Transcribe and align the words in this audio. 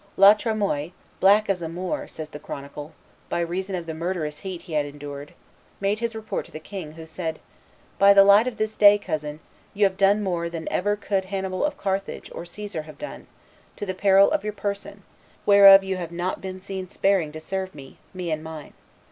La 0.17 0.33
Tremoille, 0.33 0.93
"black 1.19 1.47
as 1.47 1.61
a 1.61 1.69
Moor," 1.69 2.07
says 2.07 2.29
the 2.29 2.39
chronicle, 2.39 2.93
"by 3.29 3.39
reason 3.39 3.75
of 3.75 3.85
the 3.85 3.93
murderous 3.93 4.39
heat 4.39 4.63
he 4.63 4.73
had 4.73 4.83
endured, 4.83 5.35
made 5.79 5.99
his 5.99 6.15
report 6.15 6.43
to 6.43 6.51
the 6.51 6.59
king, 6.59 6.93
who 6.93 7.05
said, 7.05 7.37
'By 7.99 8.15
the 8.15 8.23
light 8.23 8.47
of 8.47 8.57
this 8.57 8.75
day, 8.75 8.97
cousin, 8.97 9.41
you 9.75 9.85
have 9.85 9.97
done 9.97 10.23
more 10.23 10.49
than 10.49 10.67
ever 10.71 10.95
could 10.95 11.25
Annibal 11.25 11.63
of 11.63 11.77
Carthage 11.77 12.31
or 12.33 12.45
Caesar 12.47 12.81
have 12.81 12.97
done, 12.97 13.27
to 13.75 13.85
the 13.85 13.93
peril 13.93 14.31
of 14.31 14.43
your 14.43 14.53
person, 14.53 15.03
whereof 15.45 15.83
you 15.83 15.97
have 15.97 16.11
not 16.11 16.41
been 16.41 16.59
sparing 16.89 17.31
to 17.31 17.39
serve 17.39 17.75
me, 17.75 17.99
me 18.11 18.31
and 18.31 18.43
mine. 18.43 18.73